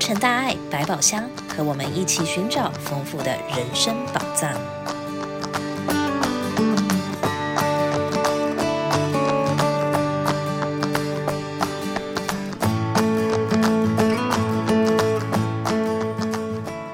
[0.00, 4.50] 成大爱百宝箱，和我们一起寻找丰富的人生宝藏。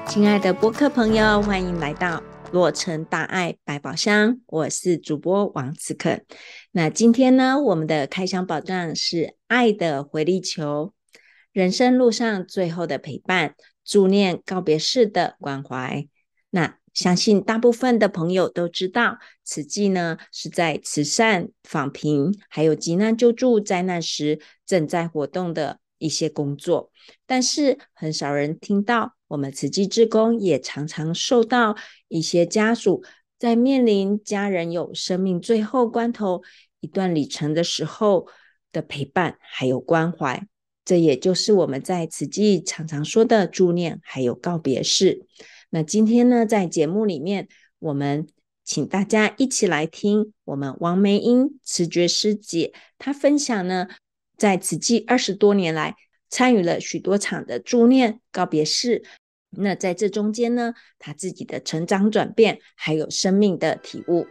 [0.09, 2.21] 亲爱的播客朋友，欢迎来到
[2.51, 6.25] 洛成大爱百宝箱，我是主播王慈肯。
[6.73, 10.91] 那今天呢，我们的开箱宝藏是爱的回力球。
[11.57, 16.07] 人生路上最后的陪伴，助念告别式的关怀。
[16.51, 26.91] 那相信大部分的朋友都知道，慈济呢是在慈善、访贫，还有急难救助、灾难时正在活动的一些工作。
[27.25, 31.75] 但是很少人听到，我们慈济志工也常常受到
[32.07, 33.03] 一些家属
[33.39, 36.43] 在面临家人有生命最后关头
[36.81, 38.27] 一段里程的时候
[38.71, 40.47] 的陪伴，还有关怀。
[40.87, 45.25] 这也就是我们在慈济常常说的助念，还有告别式。
[45.69, 48.25] 那今天呢，在节目里面，我们
[48.63, 53.89] 请大家一起来听我们王梅英慈觉师姐她分享呢，
[54.37, 55.97] 在慈济二十多年来，
[56.29, 59.03] 参与了许多场的助念告别式。
[59.49, 64.25] 那在这中间呢，她自己的成长转变，还有生命的体悟。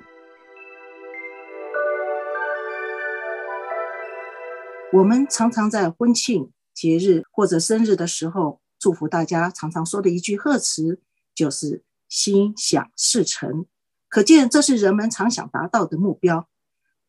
[4.96, 9.50] 我们常常在婚庆、节日或者生日的时候，祝福大家。
[9.50, 11.02] 常常说的一句贺词
[11.34, 13.66] 就是“心想事成”，
[14.08, 16.48] 可见这是人们常想达到的目标。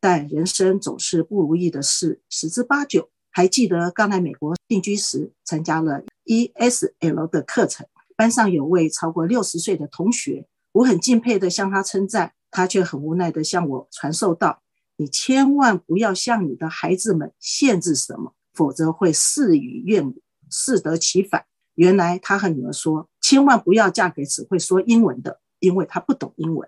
[0.02, 3.10] 但人生总是不如意的事十之八九。
[3.32, 14.62] 还记得刚来美国定居时，参加了 ESL 的课程，班上有位超过六十岁的同学，我很敬佩地向他称赞，他却很无奈地向我传授道。
[14.98, 21.46] 你千万不要向你的孩子们限制什么，否则会事与愿违，适得其反。
[21.76, 26.68] 原来他和女儿说，千万不要嫁给只会说英文的，因为他不懂英文。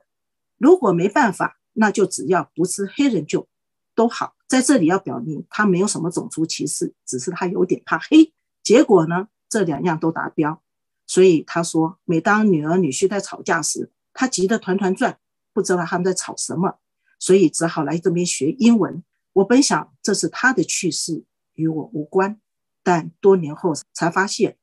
[0.58, 3.48] 如果没办法，那就只要不是黑人就
[3.96, 4.36] 都好。
[4.48, 8.32] 在这里要表明，他没有什么种族歧视，只是他有点怕黑。
[8.62, 10.62] 结果呢，这两样都达标。
[11.08, 15.18] 所以他说，每当女儿女婿在吵架时，他急得团团转，
[15.54, 16.78] 不知道他们在吵什么。
[17.20, 19.04] 所以只好来这边学英文。
[19.34, 22.42] 我本想这是他的趣事，与我无关。
[22.82, 24.58] 但多年后才发现，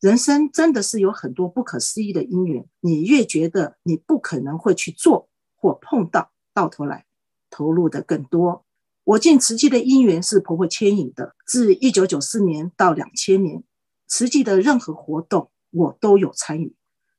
[0.00, 2.66] 人生真的是有很多不可思议的因缘。
[2.80, 7.06] 你越觉得你不可能会去做或碰到，到头来
[7.50, 8.64] 投入的更多。
[9.04, 11.34] 我进慈济的因缘是婆婆牵引的。
[11.46, 13.62] 自一九九四年到两千年，
[14.06, 16.74] 慈济的任何活动我都有参与，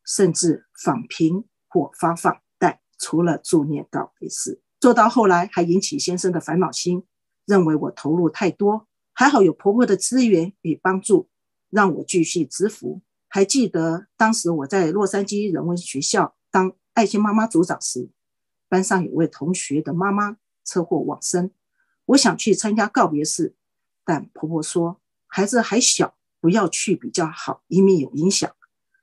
[0.05, 2.41] 甚至访贫或发放。
[2.57, 4.60] 但除了助念告别式。
[4.81, 7.03] 做到后来还引起先生的烦恼心，
[7.45, 11.29] 认为我投入太多，还好有婆婆的资源与帮助，
[11.69, 13.03] 让我继续支扶。
[13.27, 18.09] 还记得当时我在洛杉矶人文学校当爱心妈妈组长时，
[18.67, 21.51] 班上有位同学的妈妈车祸往生，
[22.05, 23.53] 我想去参加告别式，
[24.03, 28.51] 但婆婆说孩子还小，不要去比较好，以免有影响，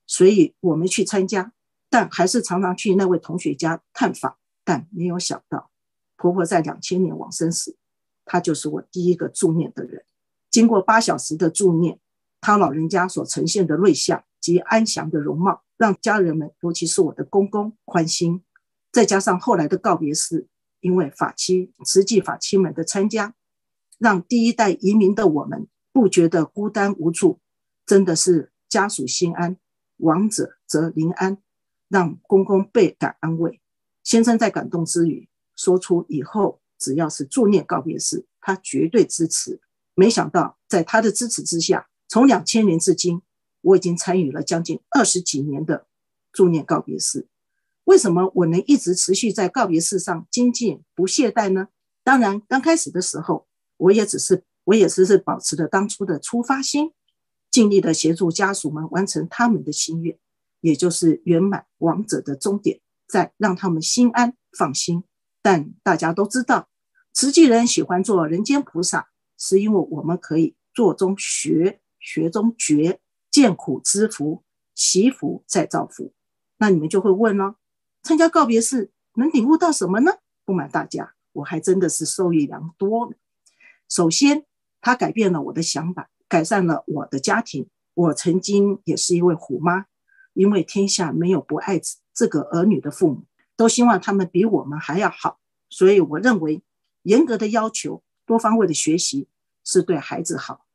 [0.08, 1.52] 所以我没去参加，
[1.88, 4.37] 但还是常常去那位同学家探访。
[4.68, 5.70] 但没有想到，
[6.18, 7.74] 婆婆在两千年往生时，
[8.26, 10.04] 她就是我第一个助念的人。
[10.50, 11.98] 经过八小时的助念，
[12.38, 18.44] 她老人家所呈现的瑞相及安详的容貌，让家人们，尤其是我的公公欢心。
[18.92, 20.46] 再加上后来的告别式，
[20.80, 23.34] 因为法妻、慈济法妻们的参加，
[23.96, 27.40] 让第一代移民的我们不觉得孤单无助，
[27.86, 29.56] 真的是家属心安，
[29.96, 31.38] 亡者则灵安，
[31.88, 33.62] 让公公倍感安慰。
[34.08, 39.60] 先生在感动之余说出：“以后只要是助念告别式，他绝对支持。”
[39.94, 43.20] 没想到在他的支持之下，从两千年至今，
[43.60, 45.88] 我已经参与了将近二十几年的
[46.32, 47.28] 助念告别式。
[47.84, 51.68] 为什么我能一直持续在告别式上精进不懈怠呢？
[52.02, 56.94] 当然，刚开始的时候，我也只是我也只是保持着当初的出发心，
[57.50, 60.18] 尽力的协助家属们完成他们的心愿，
[60.62, 62.80] 也就是圆满亡者的终点。
[63.08, 65.02] 再让他们心安放心，
[65.42, 66.68] 但大家都知道，
[67.12, 69.08] 慈济人喜欢做人间菩萨，
[69.38, 73.00] 是因为我们可以做中学，学中觉，
[73.30, 74.44] 见苦知福，
[74.74, 76.12] 祈福再造福。
[76.58, 77.56] 那你们就会问了，
[78.02, 80.12] 参加告别式能领悟到什么呢？
[80.44, 83.14] 不瞒大家，我还真的是受益良多。
[83.88, 84.44] 首先，
[84.80, 87.68] 他改变了我的想法，改善了我的家庭。
[87.94, 89.86] 我曾经也是一位虎妈，
[90.34, 91.96] 因为天下没有不爱子。
[92.18, 93.22] 这个儿女的父母
[93.54, 95.38] 都希望他们比我们还要好，
[95.70, 96.64] 所以我认为
[97.02, 99.28] 严格的要求、多方位的学习
[99.62, 100.66] 是对孩子好。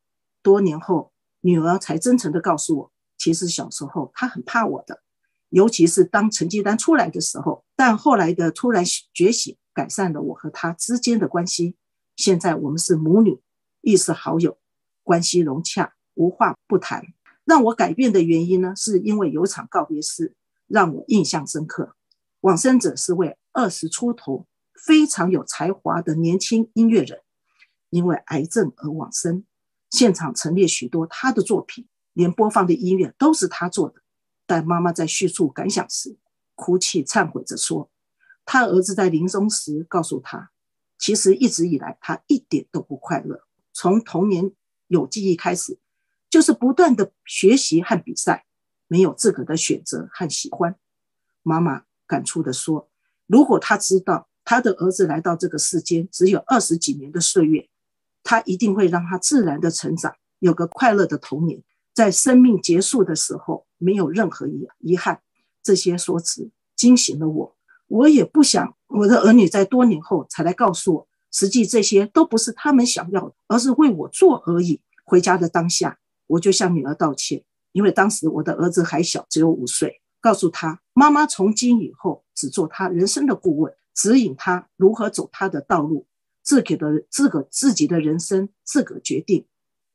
[0.41, 1.11] 多年后，
[1.41, 5.01] 女儿才真诚地告诉我，其实小时候她很怕我的，
[5.49, 7.65] 尤其是当成绩单出来的时候。
[7.75, 11.75] 但后来的突然觉醒，改善了我和她之间的关系。
[12.15, 13.41] 现在我们是母女，
[13.81, 14.57] 亦是好友，
[15.03, 17.03] 关系融洽，无话不谈。
[17.43, 20.33] 让我改变的原因呢，是因为有场告别式
[20.67, 21.95] 让我印象深刻。
[22.41, 27.21] 往生者是位二十出头、非常有才华的年轻音乐人，
[27.89, 29.45] 因为癌症而往生。
[29.89, 34.01] 现场陈列许多他的作品，连播放的音乐都是他做的。
[34.45, 36.17] 但妈妈在叙述感想时，
[36.55, 37.89] 哭泣忏悔着说，
[38.43, 40.51] 他儿子在临终时告诉他，
[40.97, 44.51] 其实一直以来他一点都不快乐，从童年
[44.87, 45.79] 有记忆开始。
[46.29, 48.47] 就是不断的学习和比赛，
[48.93, 50.75] 没有自个的选择和喜欢。
[51.41, 52.91] 妈妈感触地说
[53.25, 57.67] ：“如果他知道他的儿子来到这个世间只有二十几年的岁月，
[58.21, 65.23] 他一定会让他自然的成长，有个快乐的童年，在生命结束的时候没有任何遗遗憾。”
[65.63, 67.57] 这些说辞惊醒了我。
[67.87, 74.81] 我也不想我的儿女在多年后才来告诉我，实际这些都不是他们想要的，而是为我做而已。
[75.03, 75.97] 回家的当下。
[76.27, 77.43] 我就向女儿道歉，
[77.73, 79.99] 因为当时我的儿子还小，只有五岁。
[80.21, 86.07] 告诉他，妈妈从今以后只做他人生的顾问，指引他如何走他的道路，
[86.41, 89.45] 自己的自个自己的人生自个决定，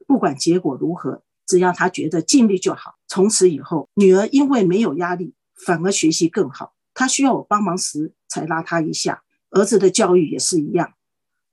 [0.06, 2.96] 不管结果如何，只要他觉得尽力就好。
[3.06, 5.34] 从此以后，女儿因为没有压力，
[5.64, 6.75] 反而学习更好。
[6.92, 9.22] 她需要我帮忙时，才拉她一下。
[9.50, 10.92] 儿子的教育也是一样。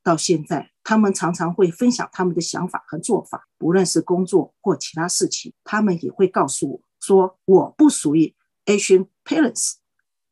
[0.04, 8.36] 到现在，他们常常会分享他们的想法和做法，不论是工作或其他事情，他们也会告诉我说：“我不属于
[8.66, 9.78] Asian parents。”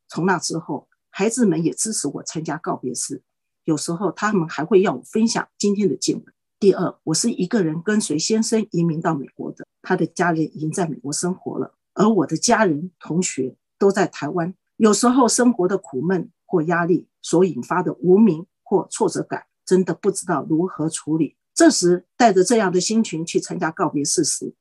[0.06, 3.20] 从那之后，孩子们也支持我参加告别式。
[3.64, 6.24] 有时候，他们还会要我分享今天的见闻。
[6.60, 14.54] 第二，我是一个人跟随先生移民到美国的，他的家人已经在美国生活了，而我的家人、同学都在台湾。
[14.76, 19.46] 有时候，生活的苦闷或压力所引发的无名或挫折感。
[19.64, 21.36] 真的不知道如何处理。
[21.54, 24.54] 这时，带着这样的心情去参加告别式时，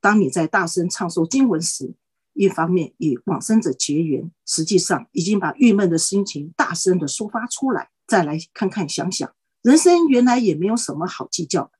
[0.00, 1.94] 当你在大声唱诵经文时，
[2.32, 7.90] 一方面与往生者结缘，实际上已经把郁闷的心情大声的抒发出来。
[8.06, 11.70] 再来看看想想，人生原来也没有什么好计较。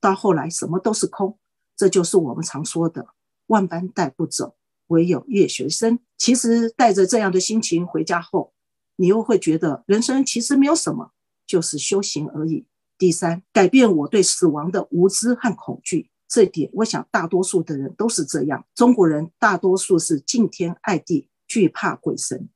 [0.00, 1.38] 到后来，什么都是空。
[1.76, 3.08] 这就是我们常说的
[3.48, 4.56] “万般带不走，
[4.86, 5.98] 唯有业学生”。
[6.16, 8.54] 其实，带着这样的心情回家后，
[8.96, 11.10] 你又会觉得人生其实没有什么。
[11.46, 12.66] 就是修行而已。
[12.96, 18.64] 第三，改变我对死亡的无知和恐惧，这点我想大多数的人都是这样。
[18.74, 22.48] 中国人大多数是敬天爱地，惧怕鬼神。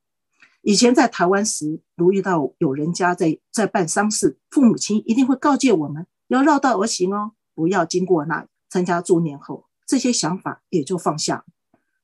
[0.62, 8.48] 以前在台湾时，如遇到有人家在在办丧事，父母亲一定会告诫我们要绕道而行哦，不要经过那里。
[8.70, 11.46] 参加助念后，这些想法也就放下。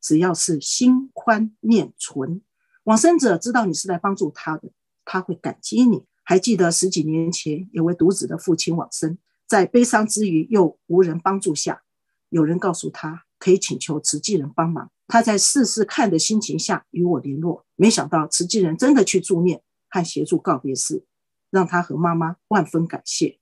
[0.00, 2.40] 只要是心宽念纯，
[2.84, 4.70] 往生者知道你是来帮助他的，
[5.04, 6.04] 他会感激你。
[6.24, 11.82] 还记得十几年前，有位独子的父亲往生，在悲伤之余又无人帮助下，
[12.30, 14.90] 有人告诉他可以请求慈济人帮忙。
[15.06, 21.04] 他在试试看的心情下与我联络，没想到慈济人真的去助念和协助告别式，
[21.50, 23.38] 让他和妈妈万分感谢。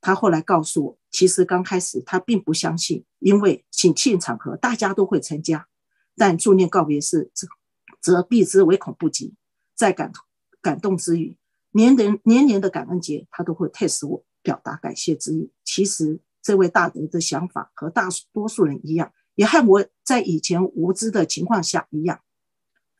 [0.00, 5.68] 他后来告诉我，其实刚开始他并不相信，因为请庆场合大家都会参加，
[6.16, 7.46] 但助念告别式则
[8.00, 9.34] 则避之唯恐不及。
[9.74, 10.10] 在感
[10.62, 11.36] 感动之余。
[11.72, 15.50] 年年年年的感恩节，他都会 test 我，表达感谢之意。
[15.64, 22.20] 其实这位大德的想法和大多数人一样，也和我在以前无知的情况下一样，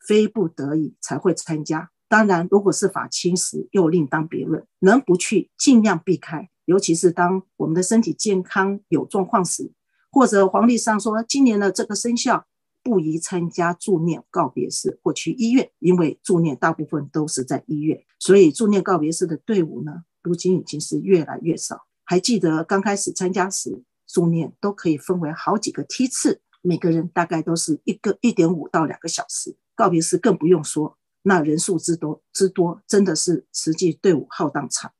[0.05, 1.91] 非不得已才会参加。
[2.09, 4.65] 当然，如果是法亲时，又另当别论。
[4.79, 6.49] 能不去，尽量避开。
[6.65, 9.71] 尤其是当我们的身体健康有状况时，
[10.11, 12.45] 或者黄历上说今年的这个生肖。
[12.83, 21.85] 不宜参加助念告别式或去医院，因为助念大部分都是在医院，所以助念告别式的队伍呢，如今已经是越来越少。
[22.03, 29.55] 还记得刚开始参加时，助念都可以分为好几个梯次，每个人大概都是一个一点五到两个小时。
[29.73, 34.91] 告别式更不用说，那人数之多之多，真的是实际队伍浩荡长，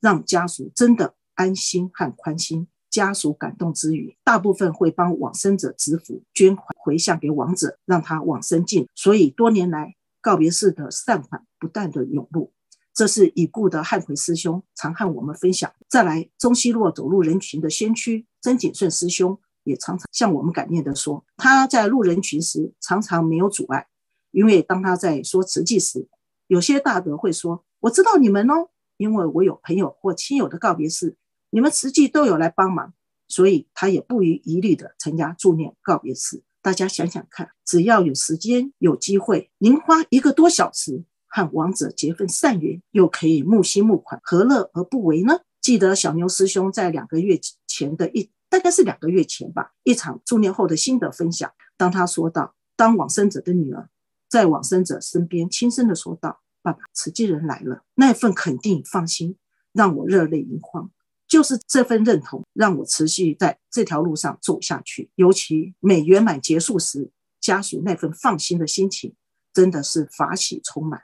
[0.00, 2.66] 让家属真的安心和宽心。
[2.96, 8.88] 家属感动之余，大部分会帮往生者执符捐款回向给亡者，让他往生尽。
[8.94, 12.54] 所以多年来告别式的善款不断的涌入，
[12.94, 15.70] 这是已故的汉奎师兄常和我们分享。
[15.90, 23.88] 再来，中西洛走入人群的先驱曾景顺师兄也常常向我们感念的说，他在入人群时常常没有阻碍，
[24.30, 26.08] 因为当他在说慈济时，
[26.46, 31.18] 有些大德会说：“我知道你们哦，因为我有朋友或亲友的告别式。”
[31.50, 32.92] 你们实际都有来帮忙，
[33.28, 36.42] 所以他也不遗余力的参加助念告别式。
[36.62, 45.40] 大家想想看，只要有时间有机会，您花一个多小时和亡者结份善缘，又可以募心募款，何乐而不为呢？
[45.60, 51.50] 记得小牛师兄在两个月前的一，大概是两个月前吧，一场助念后的心得分享。
[51.76, 53.88] 当他说到，当往生者的女儿
[54.28, 59.36] 在往生者身边轻声的说道：“爸爸，慈济人来了。”那份肯定放心，
[59.72, 60.90] 让我热泪盈眶。
[61.28, 65.10] 就是这份认同，让我持续在这条路上走下去。
[65.16, 69.14] 尤其每圆满结束时，家属那份放心的心情，
[69.52, 71.02] 真的是法喜充满。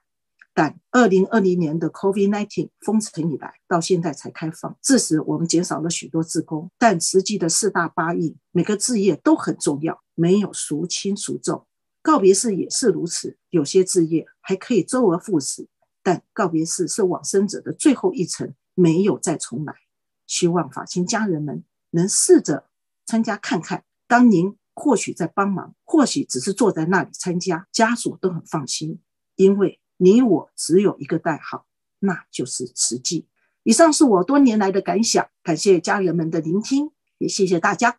[0.55, 6.71] 但二零二零年的 COVID-19 封城以来，到现在才开放，致使我们减少了许多志工。
[6.79, 11.67] 但实际的四大八义，每个志业都很重要，没有孰轻孰重。
[12.03, 15.67] 告别式也是如此，有些志业还可以周而复始，
[16.03, 19.73] 但告别式是往生者的最后一程，没有再重来。
[20.27, 22.69] 希望法亲家人们能试着
[23.05, 23.85] 参加看看。
[24.07, 29.01] 当您或许在帮忙，或许只是坐在那里参加，家属都很放心，
[29.37, 31.67] 因为你我只有一个代号，
[31.99, 33.27] 那就是慈济。
[33.65, 37.99] 以上是我多年来的感想，感谢家人们的聆听，也谢谢大家。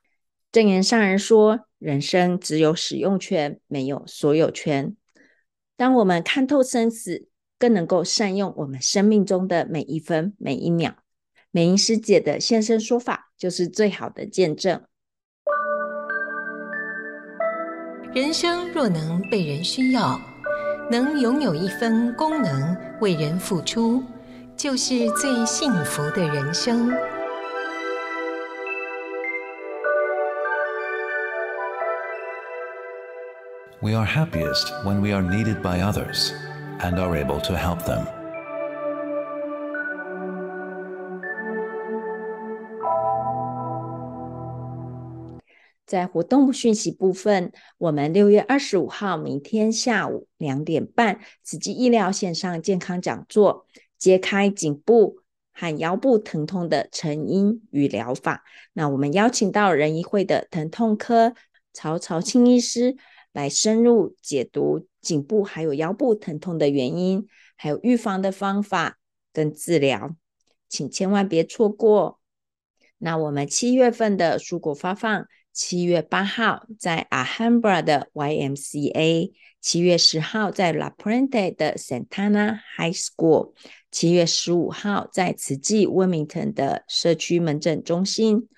[0.52, 4.96] 证严上人说：“人生只有使用权，没有所有权。
[5.76, 7.28] 当我们看透生死，
[7.58, 10.96] 更能够善用我们生命中的每一分每一秒。”
[11.56, 14.82] 美英师姐的现身说法就是最好的见证。
[18.12, 20.20] 人生若能被人需要，
[20.90, 24.04] 能拥有一分功能为人付出，
[24.58, 26.90] 就是最幸福的人生。
[33.80, 36.32] We are happiest when we are needed by others
[36.80, 38.23] and are able to help them.
[45.94, 53.68] 在活动讯息部分，我们六月二十五号明天下午两点半，慈济医疗线上健康讲座，
[54.00, 55.18] 揭开颈部
[55.54, 58.44] 和腰部疼痛的成因与疗法。
[58.74, 61.36] 那我们邀请到人医会的疼痛科
[61.74, 62.98] 曹朝清医师
[63.32, 68.98] 来深入解读颈部还有腰部疼痛的原因，还有预防的方法
[69.32, 70.16] 跟治疗，
[70.68, 72.20] 请千万别错过。
[72.98, 75.28] 那我们七月份的蔬果发放。
[75.54, 79.32] 七月八号在 Ahambra 的 YMCA，
[79.62, 83.54] 七月十号在 La Puente 的 Santana High School，
[83.92, 88.50] 七月十五号在慈济 Wilmington 的社区门诊中心，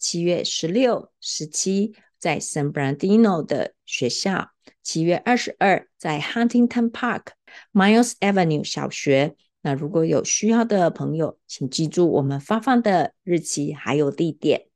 [0.00, 4.50] 七月十六、十七在 San Bernardino 的学校，
[4.82, 7.26] 七月二十二在 Huntington Park
[7.72, 9.36] Miles Avenue 小学。
[9.60, 14.71] 那如果有需要的朋友，请记住我们发放的日期还有地点。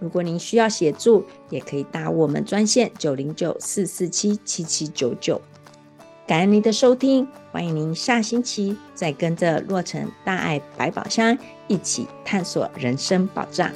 [0.00, 5.40] 如果您需要协助，也可以打我们专线九零九四四七七七九九。
[6.26, 11.36] 感恩您的收听，欢迎您下星期再跟着洛城大爱百宝箱
[11.68, 13.70] 一起探索人生宝藏。